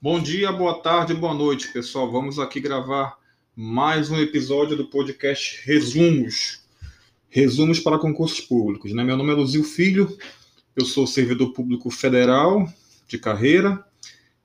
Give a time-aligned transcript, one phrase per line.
[0.00, 2.08] Bom dia, boa tarde, boa noite, pessoal.
[2.08, 3.18] Vamos aqui gravar
[3.56, 6.62] mais um episódio do podcast Resumos.
[7.28, 8.92] Resumos para concursos públicos.
[8.92, 9.02] Né?
[9.02, 10.16] Meu nome é Luzio Filho,
[10.76, 12.72] eu sou servidor público federal
[13.08, 13.84] de carreira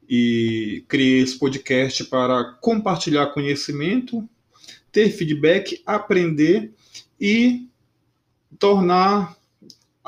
[0.10, 4.28] e criei esse podcast para compartilhar conhecimento,
[4.92, 6.74] ter feedback, aprender
[7.22, 7.68] e
[8.58, 9.38] tornar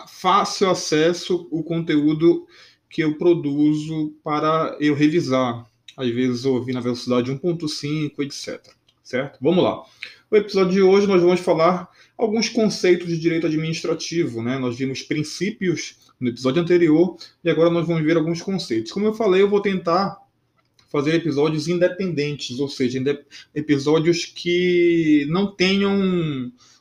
[0.07, 2.47] fácil acesso o conteúdo
[2.89, 5.65] que eu produzo para eu revisar.
[5.97, 8.61] Às vezes eu ouvi na velocidade 1.5, etc.
[9.03, 9.37] Certo?
[9.41, 9.83] Vamos lá.
[10.29, 14.57] No episódio de hoje nós vamos falar alguns conceitos de direito administrativo, né?
[14.57, 18.91] Nós vimos princípios no episódio anterior e agora nós vamos ver alguns conceitos.
[18.91, 20.17] Como eu falei, eu vou tentar
[20.89, 23.03] fazer episódios independentes, ou seja,
[23.53, 25.93] episódios que não tenham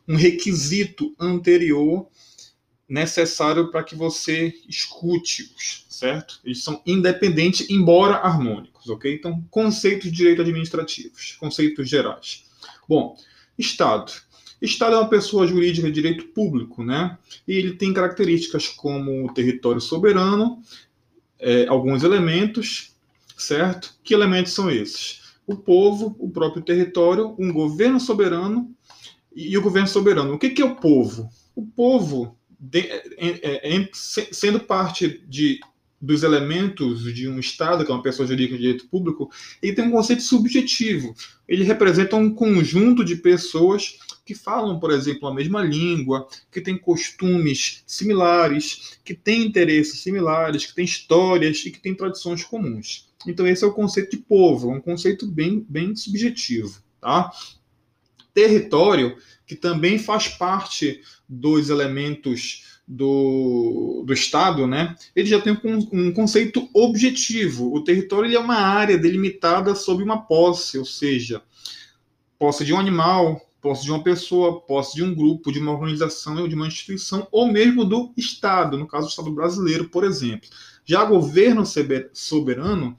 [0.06, 2.06] um requisito anterior
[2.88, 6.40] necessário para que você escute-os, certo?
[6.44, 9.14] Eles são independentes, embora harmônicos, ok?
[9.14, 12.44] Então, conceitos de direito administrativos, conceitos gerais.
[12.88, 13.16] Bom,
[13.58, 14.12] Estado.
[14.60, 17.18] Estado é uma pessoa jurídica de direito público, né?
[17.46, 20.62] E ele tem características como território soberano,
[21.38, 22.94] é, alguns elementos,
[23.36, 23.94] certo?
[24.02, 25.22] Que elementos são esses?
[25.46, 28.74] O povo, o próprio território, um governo soberano
[29.34, 30.34] e o governo soberano.
[30.34, 31.28] O que, que é o povo?
[31.54, 35.60] O povo de, é, é, sendo parte de,
[36.00, 39.30] dos elementos de um Estado, que é uma pessoa jurídica de direito público,
[39.62, 41.14] ele tem um conceito subjetivo.
[41.46, 46.78] Ele representa um conjunto de pessoas que falam, por exemplo, a mesma língua, que têm
[46.78, 53.12] costumes similares, que têm interesses similares, que têm histórias e que têm tradições comuns.
[53.26, 56.82] Então, esse é o conceito de povo, um conceito bem, bem subjetivo.
[57.00, 57.30] Tá?
[58.32, 65.88] Território que também faz parte dos elementos do, do Estado, né, ele já tem um,
[65.92, 67.74] um conceito objetivo.
[67.74, 71.42] O território ele é uma área delimitada sob uma posse, ou seja,
[72.38, 76.36] posse de um animal, posse de uma pessoa, posse de um grupo, de uma organização
[76.36, 80.48] ou de uma instituição, ou mesmo do Estado, no caso do Estado brasileiro, por exemplo.
[80.84, 81.64] Já governo
[82.12, 82.96] soberano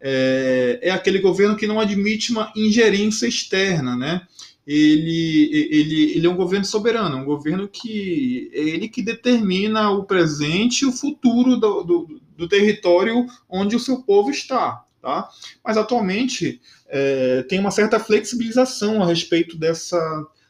[0.00, 4.26] é, é aquele governo que não admite uma ingerência externa, né?
[4.68, 10.04] Ele, ele, ele é um governo soberano, um governo que é ele que determina o
[10.04, 14.84] presente e o futuro do, do, do território onde o seu povo está.
[15.00, 15.26] Tá?
[15.64, 19.98] Mas atualmente é, tem uma certa flexibilização a respeito dessa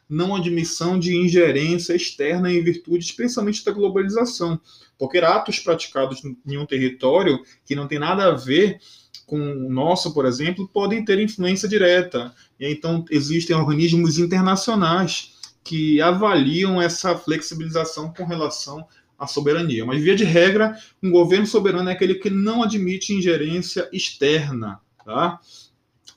[0.08, 4.58] não admissão de ingerência externa em virtude especialmente da globalização,
[4.98, 8.80] porque atos praticados em um território que não tem nada a ver
[9.28, 12.34] com o nosso, por exemplo, podem ter influência direta.
[12.58, 18.86] E então existem organismos internacionais que avaliam essa flexibilização com relação
[19.18, 19.84] à soberania.
[19.84, 24.80] Mas, via de regra, um governo soberano é aquele que não admite ingerência externa.
[25.04, 25.38] Tá?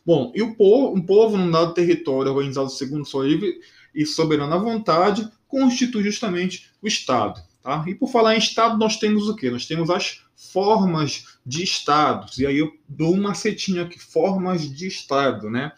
[0.06, 3.60] Bom, e o povo, um povo num dado território organizado segundo sua livre
[3.94, 7.42] e soberana vontade constitui justamente o Estado.
[7.62, 7.84] Tá?
[7.86, 9.52] E por falar em Estado, nós temos o quê?
[9.52, 12.40] Nós temos as formas de estados.
[12.40, 15.72] E aí eu dou uma setinha aqui, formas de estado, né?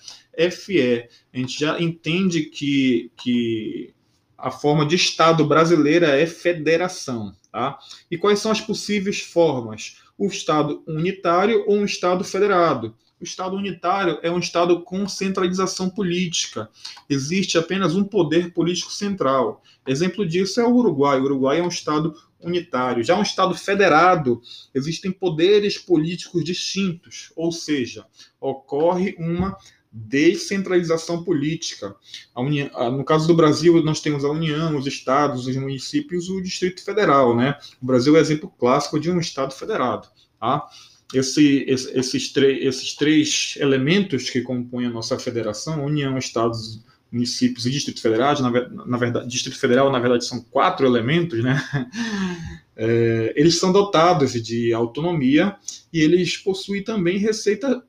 [0.52, 1.08] FE.
[1.34, 3.94] A gente já entende que, que
[4.38, 7.78] a forma de estado brasileira é federação, tá?
[8.10, 9.98] E quais são as possíveis formas?
[10.18, 12.96] O estado unitário ou um estado federado.
[13.20, 16.70] O Estado unitário é um Estado com centralização política.
[17.10, 19.64] Existe apenas um poder político central.
[19.88, 21.20] Exemplo disso é o Uruguai.
[21.20, 23.04] O Uruguai é um Estado unitário.
[23.04, 24.42] Já um Estado federado,
[24.74, 28.06] existem poderes políticos distintos, ou seja,
[28.40, 29.58] ocorre uma
[29.94, 31.96] descentralização política.
[32.36, 36.84] União, no caso do Brasil, nós temos a União, os estados, os municípios, o Distrito
[36.84, 37.36] Federal.
[37.36, 37.56] Né?
[37.82, 40.08] O Brasil é exemplo clássico de um Estado federado.
[40.40, 40.68] Tá?
[41.14, 48.02] Esse, esses, esses três elementos que compõem a nossa federação, União, Estados, municípios e Distrito
[48.02, 48.50] Federal, na,
[48.88, 51.64] na, verdade, Distrito Federal, na verdade, são quatro elementos, né?
[52.76, 55.56] É, eles são dotados de autonomia
[55.94, 57.84] e eles possuem também receita,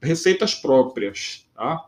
[0.00, 1.84] receitas próprias, tá?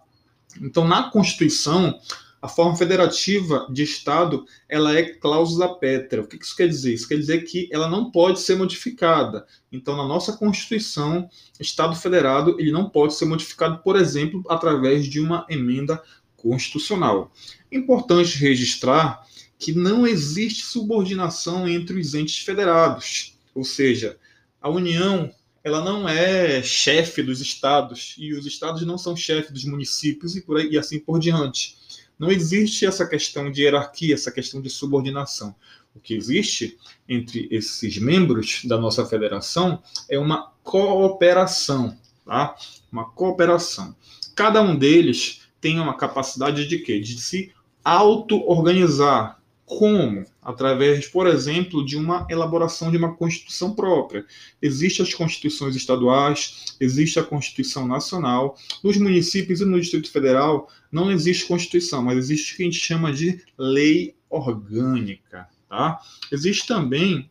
[0.60, 1.98] Então, na Constituição,
[2.42, 6.24] a forma federativa de Estado ela é cláusula pétrea.
[6.24, 6.92] O que isso quer dizer?
[6.92, 9.46] Isso quer dizer que ela não pode ser modificada.
[9.70, 11.30] Então, na nossa Constituição,
[11.60, 16.02] Estado federado ele não pode ser modificado, por exemplo, através de uma emenda
[16.36, 17.32] constitucional.
[17.70, 19.24] Importante registrar
[19.56, 24.18] que não existe subordinação entre os entes federados, ou seja,
[24.60, 29.64] a União ela não é chefe dos estados e os estados não são chefe dos
[29.64, 31.80] municípios e por aí e assim por diante.
[32.18, 35.54] Não existe essa questão de hierarquia, essa questão de subordinação.
[35.94, 36.78] O que existe
[37.08, 41.96] entre esses membros da nossa federação é uma cooperação.
[42.24, 42.54] tá?
[42.90, 43.94] Uma cooperação.
[44.34, 47.00] Cada um deles tem uma capacidade de quê?
[47.00, 47.52] De se
[47.84, 49.41] auto-organizar.
[49.78, 50.24] Como?
[50.42, 54.24] Através, por exemplo, de uma elaboração de uma Constituição própria.
[54.60, 58.56] Existem as constituições estaduais, existe a Constituição Nacional.
[58.82, 62.78] Nos municípios e no Distrito Federal não existe Constituição, mas existe o que a gente
[62.78, 65.48] chama de lei orgânica.
[65.68, 66.00] Tá?
[66.30, 67.30] Existe também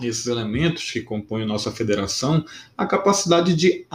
[0.00, 2.44] esses elementos que compõem nossa federação,
[2.76, 3.86] a capacidade de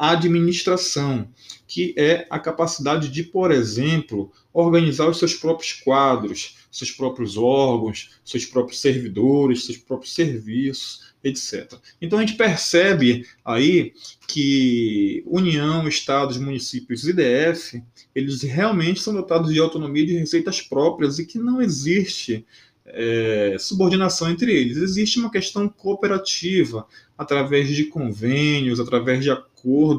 [0.00, 1.28] auto-administração,
[1.68, 8.12] que é a capacidade de, por exemplo, organizar os seus próprios quadros, seus próprios órgãos,
[8.24, 11.74] seus próprios servidores, seus próprios serviços, etc.
[12.00, 13.92] Então a gente percebe aí
[14.26, 17.82] que União, Estados, municípios e DF,
[18.14, 22.46] eles realmente são dotados de autonomia de receitas próprias e que não existe
[22.86, 24.78] é, subordinação entre eles.
[24.78, 26.86] Existe uma questão cooperativa,
[27.16, 29.49] através de convênios, através de acordos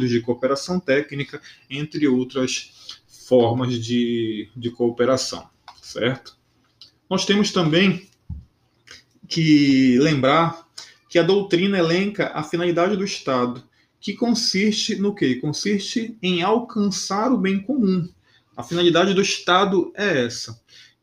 [0.08, 5.50] de cooperação técnica, entre outras formas de, de cooperação,
[5.82, 6.38] certo?
[7.10, 8.10] Nós temos também
[9.28, 10.68] que lembrar
[11.10, 13.64] que a doutrina elenca a finalidade do Estado,
[14.00, 15.36] que consiste no quê?
[15.36, 18.10] Consiste em alcançar o bem comum.
[18.56, 20.60] A finalidade do Estado é essa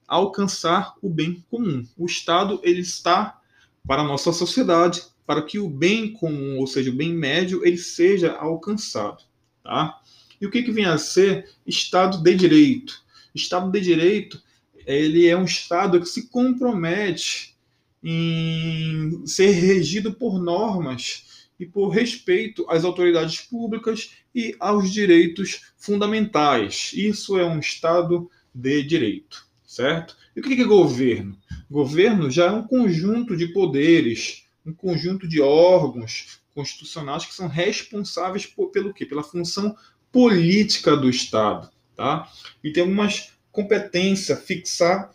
[0.08, 1.87] alcançar o bem comum.
[1.96, 3.38] O Estado ele está
[3.87, 7.76] para a nossa sociedade, para que o bem comum, ou seja, o bem médio, ele
[7.76, 9.25] seja alcançado,
[9.62, 10.00] tá?
[10.40, 13.04] E o que, que vem a ser Estado de Direito?
[13.34, 14.42] Estado de Direito,
[14.86, 17.54] ele é um Estado que se compromete
[18.02, 26.92] em ser regido por normas e por respeito às autoridades públicas e aos direitos fundamentais.
[26.94, 30.16] Isso é um Estado de Direito certo?
[30.34, 31.38] E o que é governo?
[31.70, 38.46] Governo já é um conjunto de poderes, um conjunto de órgãos constitucionais que são responsáveis
[38.46, 39.06] por, pelo quê?
[39.06, 39.74] Pela função
[40.12, 42.30] política do Estado, tá?
[42.62, 45.10] E tem algumas competências fixar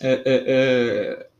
[0.00, 1.30] é, é, é,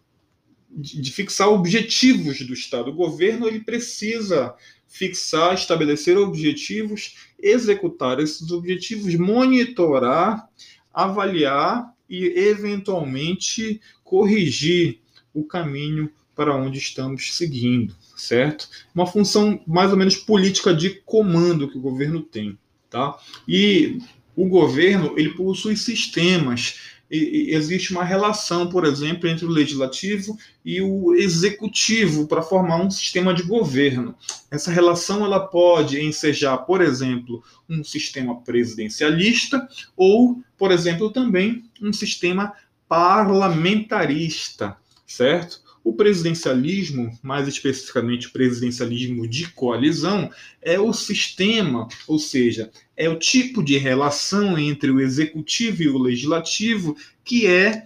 [0.70, 2.90] de, fixar objetivos do Estado.
[2.90, 4.54] O governo ele precisa
[4.86, 10.48] fixar, estabelecer objetivos, executar esses objetivos, monitorar,
[10.92, 15.00] avaliar e, eventualmente, corrigir
[15.32, 18.66] o caminho para onde estamos seguindo, certo?
[18.94, 22.58] Uma função mais ou menos política de comando que o governo tem,
[22.88, 23.14] tá?
[23.46, 23.98] E
[24.34, 31.12] o governo ele possui sistemas existe uma relação, por exemplo, entre o legislativo e o
[31.12, 34.14] executivo para formar um sistema de governo.
[34.50, 41.92] Essa relação ela pode ensejar, por exemplo, um sistema presidencialista ou, por exemplo, também um
[41.92, 42.54] sistema
[42.88, 45.68] parlamentarista, certo?
[45.82, 50.30] O presidencialismo, mais especificamente o presidencialismo de coalizão,
[50.60, 55.98] é o sistema, ou seja, é o tipo de relação entre o executivo e o
[55.98, 57.84] legislativo que é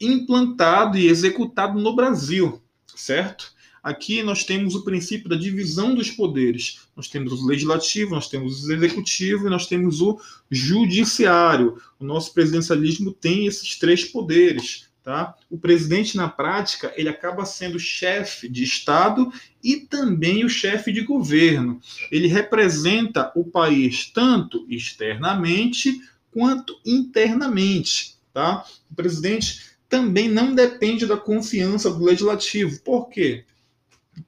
[0.00, 2.60] implantado e executado no Brasil,
[2.94, 3.52] certo?
[3.82, 6.82] Aqui nós temos o princípio da divisão dos poderes.
[6.94, 11.76] Nós temos o legislativo, nós temos o executivo e nós temos o judiciário.
[11.98, 14.88] O nosso presidencialismo tem esses três poderes.
[15.02, 15.34] Tá?
[15.50, 19.32] O presidente, na prática, ele acaba sendo chefe de Estado
[19.62, 21.80] e também o chefe de governo.
[22.10, 28.16] Ele representa o país tanto externamente quanto internamente.
[28.32, 28.64] Tá?
[28.88, 32.80] O presidente também não depende da confiança do legislativo.
[32.82, 33.44] Por quê?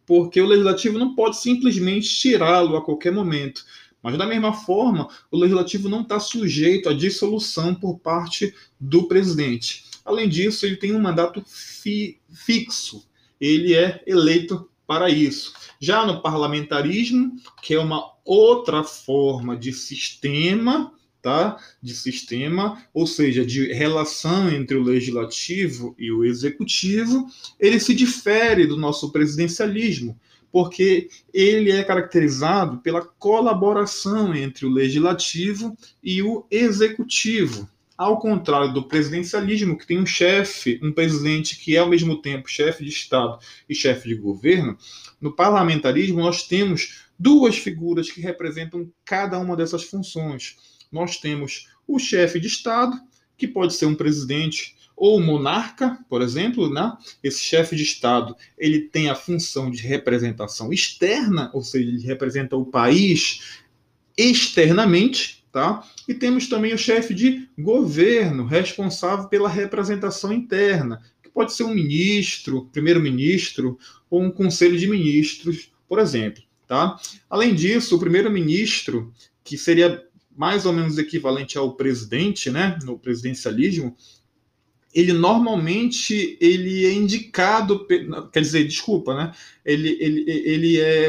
[0.04, 3.64] Porque o legislativo não pode simplesmente tirá-lo a qualquer momento.
[4.02, 9.93] Mas, da mesma forma, o legislativo não está sujeito à dissolução por parte do presidente.
[10.04, 13.08] Além disso, ele tem um mandato fi fixo.
[13.40, 15.54] Ele é eleito para isso.
[15.80, 20.92] Já no parlamentarismo, que é uma outra forma de sistema,
[21.22, 21.56] tá?
[21.82, 27.26] De sistema, ou seja, de relação entre o legislativo e o executivo,
[27.58, 30.20] ele se difere do nosso presidencialismo,
[30.52, 37.68] porque ele é caracterizado pela colaboração entre o legislativo e o executivo.
[37.96, 42.48] Ao contrário do presidencialismo, que tem um chefe, um presidente que é ao mesmo tempo
[42.48, 44.76] chefe de Estado e chefe de governo,
[45.20, 50.56] no parlamentarismo nós temos duas figuras que representam cada uma dessas funções.
[50.90, 53.00] Nós temos o chefe de Estado,
[53.36, 56.96] que pode ser um presidente ou um monarca, por exemplo, né?
[57.22, 62.56] Esse chefe de Estado, ele tem a função de representação externa, ou seja, ele representa
[62.56, 63.60] o país
[64.16, 65.84] externamente, Tá?
[66.06, 71.74] E temos também o chefe de governo, responsável pela representação interna, que pode ser um
[71.74, 73.78] ministro, primeiro-ministro
[74.10, 76.42] ou um conselho de ministros, por exemplo.
[76.66, 76.98] Tá?
[77.28, 80.04] Além disso, o primeiro-ministro, que seria
[80.36, 83.96] mais ou menos equivalente ao presidente, né, no presidencialismo,
[84.94, 87.86] ele normalmente ele é indicado,
[88.32, 89.32] quer dizer, desculpa, né?
[89.64, 91.08] Ele, ele, ele é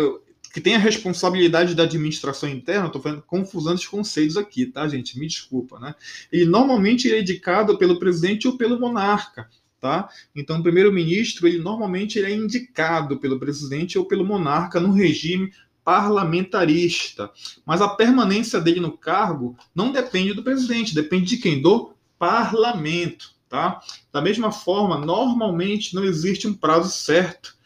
[0.55, 5.19] que tem a responsabilidade da administração interna, estou fazendo confusão dos conceitos aqui, tá, gente?
[5.19, 5.93] Me desculpa, né?
[6.31, 9.49] Ele normalmente é indicado pelo presidente ou pelo monarca,
[9.81, 10.07] tá?
[10.33, 15.51] Então, o primeiro-ministro, ele normalmente ele é indicado pelo presidente ou pelo monarca no regime
[15.83, 17.29] parlamentarista.
[17.65, 21.61] Mas a permanência dele no cargo não depende do presidente, depende de quem?
[21.61, 23.35] Do parlamento.
[23.49, 23.81] Tá?
[24.09, 27.57] Da mesma forma, normalmente não existe um prazo certo.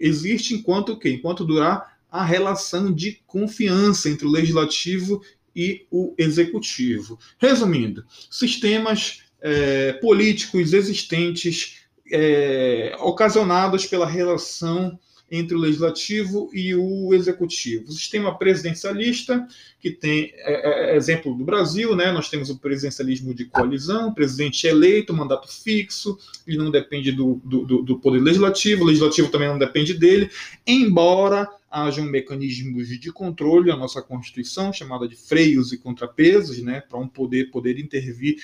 [0.00, 1.10] Existe enquanto o quê?
[1.10, 5.22] Enquanto durar a relação de confiança entre o legislativo
[5.56, 7.18] e o executivo.
[7.38, 14.98] Resumindo, sistemas é, políticos existentes é, ocasionados pela relação
[15.32, 17.88] entre o legislativo e o executivo.
[17.88, 19.48] O sistema presidencialista,
[19.80, 22.12] que tem é, é, é, exemplo do Brasil, né?
[22.12, 27.82] Nós temos o presidencialismo de coalizão, presidente eleito, mandato fixo, ele não depende do, do,
[27.82, 30.30] do poder legislativo, o legislativo também não depende dele,
[30.66, 36.82] embora hajam mecanismos de controle, a nossa Constituição, chamada de freios e contrapesos, né?
[36.82, 38.36] Para um poder poder intervir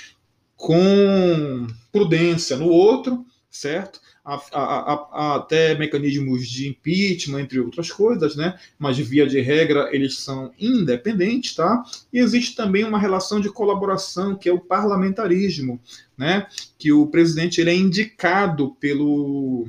[0.57, 3.27] com prudência no outro,
[3.61, 4.01] certo?
[4.29, 8.59] a, a, a, até mecanismos de impeachment, entre outras coisas, né?
[8.79, 11.83] Mas via de regra eles são independentes, tá?
[12.13, 15.81] E existe também uma relação de colaboração que é o parlamentarismo,
[16.17, 16.47] né?
[16.79, 19.69] Que o presidente ele é indicado pelo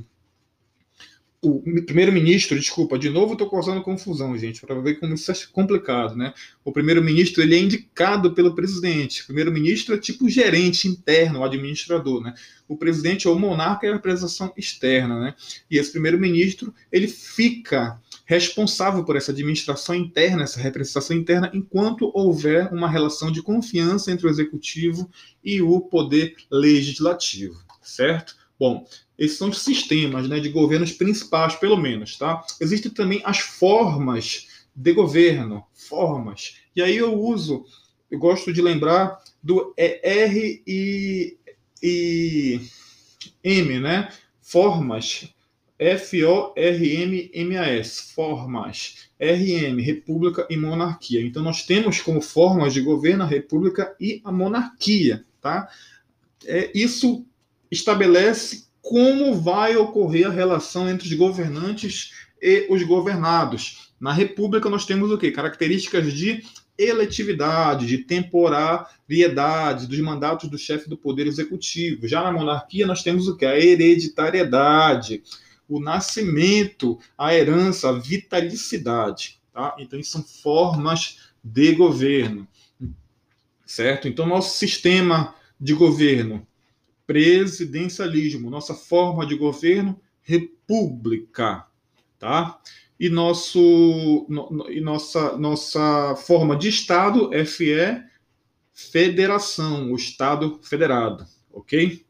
[1.42, 6.16] o primeiro-ministro, desculpa, de novo estou causando confusão, gente, para ver como isso é complicado,
[6.16, 6.34] né?
[6.66, 9.22] O primeiro-ministro ele é indicado pelo presidente.
[9.22, 12.34] O primeiro-ministro é tipo gerente interno, administrador, né?
[12.68, 15.36] O presidente ou o monarca é a representação externa, né?
[15.72, 22.72] E esse primeiro-ministro ele fica responsável por essa administração interna, essa representação interna, enquanto houver
[22.74, 25.10] uma relação de confiança entre o executivo
[25.42, 28.36] e o poder legislativo, certo?
[28.60, 28.86] Bom,
[29.18, 32.44] esses são os sistemas né, de governos principais, pelo menos, tá?
[32.60, 36.58] Existem também as formas de governo, formas.
[36.76, 37.64] E aí eu uso,
[38.12, 41.38] eu gosto de lembrar do R e,
[41.82, 42.60] e
[43.44, 44.12] M, né?
[44.42, 45.30] Formas,
[45.78, 46.54] F-O-R-M-M-A-S,
[48.14, 51.22] formas, R-M, república e monarquia.
[51.22, 55.70] Então nós temos como formas de governo a república e a monarquia, tá?
[56.46, 57.26] É, isso
[57.72, 63.92] estabelece como vai ocorrer a relação entre os governantes e os governados.
[64.00, 65.32] Na República nós temos o quê?
[65.32, 66.44] Características de
[66.78, 72.08] eletividade, de temporariedade dos mandatos do chefe do poder executivo.
[72.08, 73.46] Já na monarquia nós temos o que?
[73.46, 75.22] A hereditariedade,
[75.68, 79.40] o nascimento, a herança, a vitalicidade.
[79.54, 79.76] Tá?
[79.78, 82.48] Então, são formas de governo.
[83.66, 84.08] Certo?
[84.08, 86.48] Então, nosso sistema de governo
[87.10, 91.66] presidencialismo, nossa forma de governo, república,
[92.20, 92.60] tá?
[93.00, 98.04] E, nosso, no, e nossa, nossa forma de Estado, FE,
[98.72, 102.06] federação, o Estado federado, ok?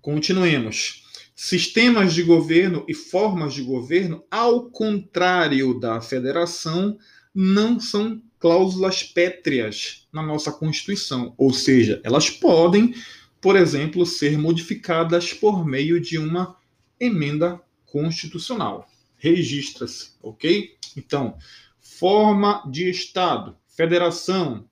[0.00, 1.02] Continuemos.
[1.34, 6.96] Sistemas de governo e formas de governo, ao contrário da federação,
[7.34, 12.94] não são cláusulas pétreas na nossa Constituição, ou seja, elas podem
[13.44, 16.56] por exemplo, ser modificadas por meio de uma
[16.98, 18.88] emenda constitucional.
[19.18, 20.74] Registra-se, ok?
[20.96, 21.36] Então,
[21.78, 24.66] forma de Estado, federação,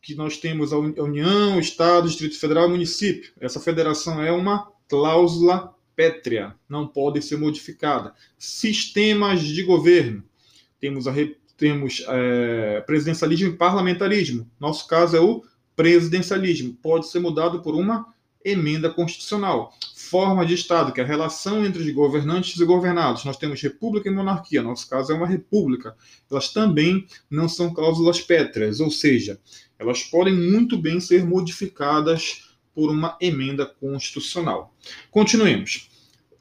[0.00, 3.32] que nós temos a União, Estado, Distrito Federal município.
[3.40, 8.14] Essa federação é uma cláusula pétrea, não pode ser modificada.
[8.38, 10.22] Sistemas de governo.
[10.78, 11.12] Temos, a,
[11.56, 14.48] temos é, presidencialismo e parlamentarismo.
[14.60, 15.42] Nosso caso é o
[15.78, 18.12] presidencialismo pode ser mudado por uma
[18.44, 19.72] emenda constitucional.
[19.94, 23.24] Forma de Estado, que é a relação entre os governantes e governados.
[23.24, 25.96] Nós temos república e monarquia, nosso caso é uma república.
[26.28, 29.38] Elas também não são cláusulas pétreas, ou seja,
[29.78, 34.74] elas podem muito bem ser modificadas por uma emenda constitucional.
[35.12, 35.90] Continuemos.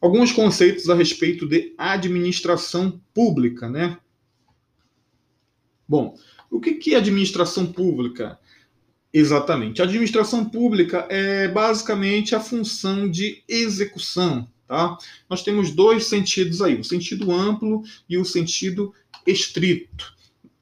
[0.02, 4.00] Alguns conceitos a respeito de administração pública, né?
[5.88, 6.18] Bom,
[6.50, 8.40] o que é administração pública?
[9.14, 9.82] Exatamente.
[9.82, 14.48] A administração pública é basicamente a função de execução.
[14.68, 14.98] Tá?
[15.30, 18.94] Nós temos dois sentidos aí, o sentido amplo e o sentido
[19.26, 20.14] estrito.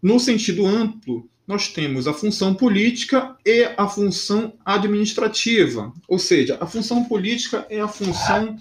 [0.01, 5.93] No sentido amplo, nós temos a função política e a função administrativa.
[6.07, 8.57] Ou seja, a função política é a função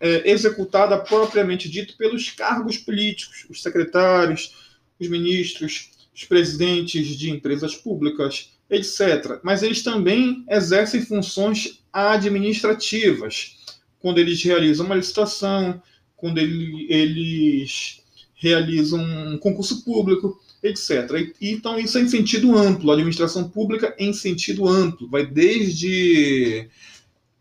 [0.00, 4.54] é, executada propriamente dito pelos cargos políticos, os secretários,
[4.98, 9.40] os ministros, os presidentes de empresas públicas, etc.
[9.42, 13.56] Mas eles também exercem funções administrativas,
[13.98, 15.80] quando eles realizam uma licitação,
[16.16, 18.02] quando ele, eles
[18.34, 21.32] realizam um concurso público, etc.
[21.40, 26.68] Então, isso é em sentido amplo, a administração pública em sentido amplo, vai desde,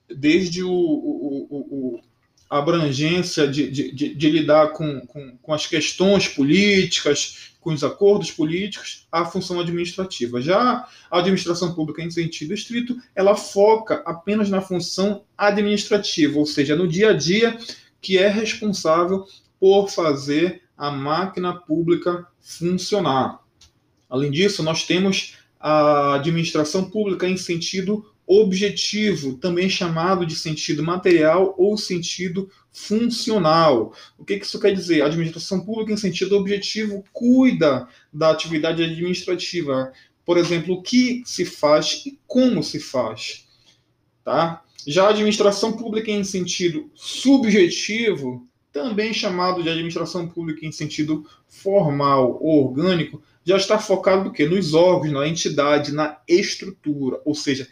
[0.09, 1.99] desde o, o, o
[2.49, 7.83] a abrangência de, de, de, de lidar com, com, com, as questões políticas, com os
[7.83, 10.39] acordos políticos, à função administrativa.
[10.39, 16.75] Já a administração pública, em sentido estrito, ela foca apenas na função administrativa, ou seja,
[16.75, 17.57] no dia a dia,
[17.99, 19.25] que é responsável
[19.59, 23.39] por fazer a máquina pública funcionar.
[24.07, 31.53] Além disso, nós temos a administração pública em sentido objetivo, também chamado de sentido material
[31.57, 33.93] ou sentido funcional.
[34.17, 35.01] O que isso quer dizer?
[35.01, 39.91] A administração pública em sentido objetivo cuida da atividade administrativa.
[40.25, 43.45] Por exemplo, o que se faz e como se faz.
[44.23, 44.63] Tá?
[44.87, 52.37] Já a administração pública em sentido subjetivo também chamado de administração pública em sentido formal
[52.41, 54.45] ou orgânico, já está focado no quê?
[54.45, 57.69] Nos órgãos, na entidade, na estrutura, ou seja,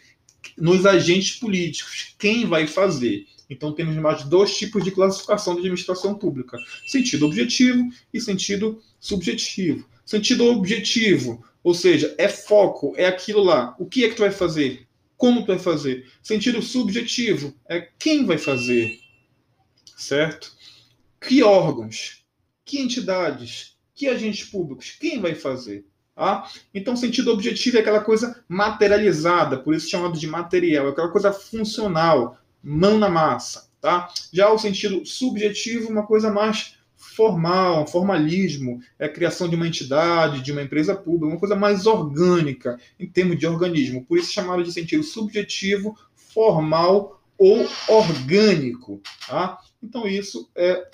[0.56, 2.14] nos agentes políticos.
[2.18, 3.26] Quem vai fazer?
[3.48, 9.88] Então temos mais dois tipos de classificação de administração pública: sentido objetivo e sentido subjetivo.
[10.04, 13.74] Sentido objetivo, ou seja, é foco, é aquilo lá.
[13.78, 14.86] O que é que tu vai fazer?
[15.16, 16.06] Como tu vai fazer?
[16.22, 18.98] Sentido subjetivo é quem vai fazer,
[19.96, 20.52] certo?
[21.20, 22.22] Que órgãos?
[22.64, 23.78] Que entidades?
[23.94, 24.90] Que agentes públicos?
[24.90, 25.86] Quem vai fazer?
[26.14, 26.48] Tá?
[26.72, 31.32] Então, sentido objetivo é aquela coisa materializada, por isso chamado de material, é aquela coisa
[31.32, 33.68] funcional, mão na massa.
[33.80, 34.08] Tá?
[34.32, 40.40] Já o sentido subjetivo, uma coisa mais formal, formalismo, é a criação de uma entidade,
[40.40, 44.04] de uma empresa pública, uma coisa mais orgânica, em termos de organismo.
[44.04, 49.00] Por isso chamado de sentido subjetivo, formal ou orgânico.
[49.26, 49.58] Tá?
[49.82, 50.86] Então, isso é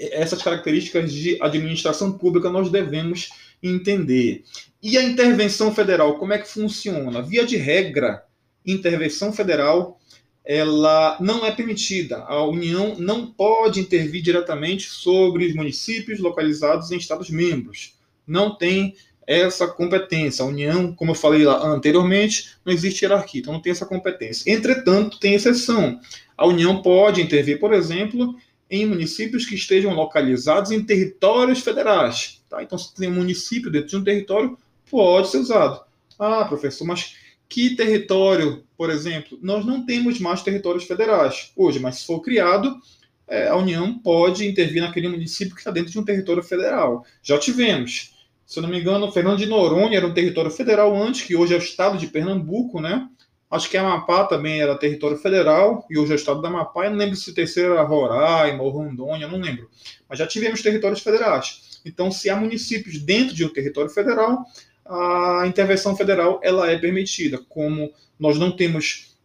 [0.00, 3.28] essas características de administração pública nós devemos
[3.62, 4.44] entender.
[4.82, 7.22] E a intervenção federal, como é que funciona?
[7.22, 8.24] Via de regra,
[8.64, 10.00] intervenção federal
[10.44, 12.24] ela não é permitida.
[12.24, 17.94] A União não pode intervir diretamente sobre os municípios localizados em Estados membros.
[18.26, 18.94] Não tem
[19.26, 20.42] essa competência.
[20.42, 24.50] A União, como eu falei lá anteriormente, não existe hierarquia, então não tem essa competência.
[24.50, 26.00] Entretanto, tem exceção.
[26.36, 28.34] A União pode intervir, por exemplo,
[28.70, 32.40] em municípios que estejam localizados em territórios federais.
[32.48, 32.62] Tá?
[32.62, 34.56] Então, se tem um município dentro de um território,
[34.88, 35.82] pode ser usado.
[36.18, 37.16] Ah, professor, mas
[37.48, 39.38] que território, por exemplo?
[39.42, 42.80] Nós não temos mais territórios federais hoje, mas se for criado,
[43.26, 47.04] é, a União pode intervir naquele município que está dentro de um território federal.
[47.22, 48.14] Já tivemos.
[48.46, 51.54] Se eu não me engano, Fernando de Noronha era um território federal antes, que hoje
[51.54, 53.08] é o estado de Pernambuco, né?
[53.50, 56.84] Acho que Amapá também era território federal, e hoje é o estado da Amapá.
[56.84, 59.68] Eu não lembro se o terceiro era Roraima ou Rondônia, não lembro.
[60.08, 61.80] Mas já tivemos territórios federais.
[61.84, 64.44] Então, se há municípios dentro de um território federal,
[64.86, 67.38] a intervenção federal ela é permitida.
[67.48, 69.16] Como nós não temos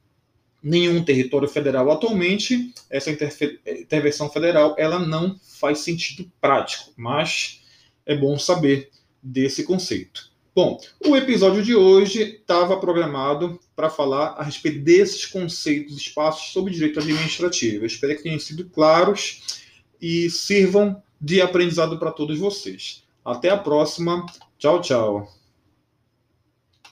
[0.61, 7.61] nenhum território federal atualmente, essa intervenção federal ela não faz sentido prático, mas
[8.05, 8.89] é bom saber
[9.21, 10.31] desse conceito.
[10.55, 16.71] Bom, o episódio de hoje estava programado para falar a respeito desses conceitos, espaços sobre
[16.71, 17.83] direito administrativo.
[17.83, 19.61] Eu espero que tenham sido claros
[20.01, 23.03] e sirvam de aprendizado para todos vocês.
[23.25, 24.25] Até a próxima.
[24.57, 25.27] Tchau, tchau.